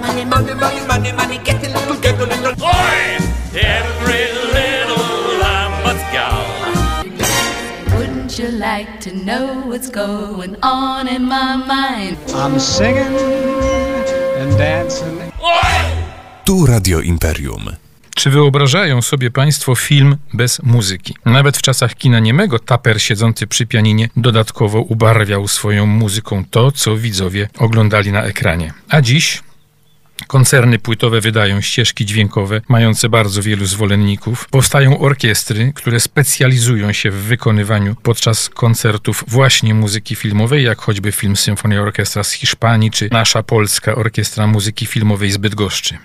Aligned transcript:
money, 0.00 1.12
money, 1.12 1.38
get 1.44 1.66
a 1.66 1.68
little, 1.68 1.96
get 2.00 2.20
a 2.20 2.26
little. 2.26 2.54
Oi! 2.64 3.18
Every 3.54 4.24
little 4.56 5.38
lamb 5.42 5.72
gal. 6.12 6.44
Wouldn't 7.96 8.38
you 8.38 8.50
like 8.50 9.00
to 9.00 9.10
know 9.14 9.62
what's 9.66 9.90
going 9.90 10.56
on 10.62 11.08
in 11.08 11.24
my 11.24 11.56
mind? 11.56 12.16
I'm 12.34 12.58
singing 12.58 13.14
and 14.40 14.58
dancing. 14.58 15.32
Tu 16.44 16.66
Radio 16.66 17.00
Imperium. 17.00 17.70
Czy 18.14 18.30
wyobrażają 18.30 19.02
sobie 19.02 19.30
Państwo 19.30 19.74
film 19.74 20.16
bez 20.34 20.62
muzyki? 20.62 21.14
Nawet 21.24 21.56
w 21.56 21.62
czasach 21.62 21.94
kina 21.94 22.18
niemego 22.18 22.58
taper 22.58 23.02
siedzący 23.02 23.46
przy 23.46 23.66
pianinie 23.66 24.08
dodatkowo 24.16 24.80
ubarwiał 24.80 25.48
swoją 25.48 25.86
muzyką 25.86 26.44
to, 26.50 26.72
co 26.72 26.96
widzowie 26.96 27.48
oglądali 27.58 28.12
na 28.12 28.22
ekranie. 28.22 28.72
A 28.88 29.00
dziś 29.00 29.42
Koncerny 30.28 30.78
płytowe 30.78 31.20
wydają 31.20 31.60
ścieżki 31.60 32.06
dźwiękowe, 32.06 32.60
mające 32.68 33.08
bardzo 33.08 33.42
wielu 33.42 33.66
zwolenników. 33.66 34.48
Powstają 34.50 34.98
orkiestry, 34.98 35.72
które 35.74 36.00
specjalizują 36.00 36.92
się 36.92 37.10
w 37.10 37.14
wykonywaniu 37.14 37.96
podczas 38.02 38.48
koncertów 38.48 39.24
właśnie 39.28 39.74
muzyki 39.74 40.14
filmowej, 40.14 40.64
jak 40.64 40.78
choćby 40.78 41.12
film 41.12 41.36
Symfonia 41.36 41.82
Orkiestra 41.82 42.24
z 42.24 42.32
Hiszpanii, 42.32 42.90
czy 42.90 43.08
nasza 43.12 43.42
polska 43.42 43.94
Orkiestra 43.94 44.46
Muzyki 44.46 44.86
Filmowej 44.86 45.30
z 45.30 45.36
Bydgoszczy. 45.36 45.98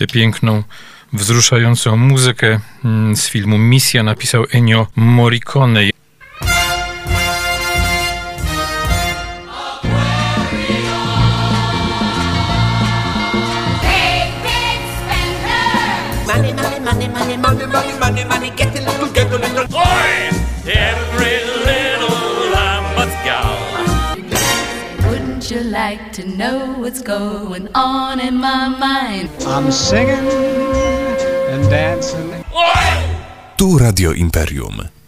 Tę 0.00 0.06
piękną, 0.06 0.62
wzruszającą 1.12 1.96
muzykę 1.96 2.60
mm, 2.84 3.16
z 3.16 3.28
filmu 3.28 3.58
Misja 3.58 4.02
napisał 4.02 4.44
Ennio 4.52 4.86
Morricone. 4.96 5.80
Money, 16.26 16.54
money, 16.54 16.80
money, 16.80 17.08
money, 17.08 17.38
money, 17.38 17.98
money, 18.00 18.24
money, 18.24 18.50
get 18.56 18.76
a 18.76 18.80
little, 18.80 19.08
get 19.14 19.32
a 19.32 19.36
little. 19.36 19.68
Every 20.66 21.59
like 25.70 26.12
to 26.12 26.26
know 26.26 26.74
what's 26.78 27.00
going 27.00 27.68
on 27.74 28.18
in 28.18 28.36
my 28.36 28.68
mind? 28.68 29.30
I'm 29.46 29.70
singing 29.70 30.26
and 31.48 31.62
dancing. 31.70 32.44
Tu 33.56 33.78
Radio 33.78 34.10
Imperium. 34.10 34.99